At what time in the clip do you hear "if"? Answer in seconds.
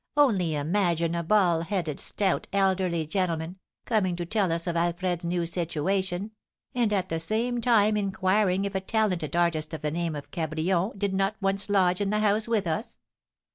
8.65-8.73